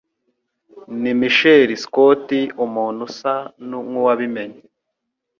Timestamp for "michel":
1.19-1.69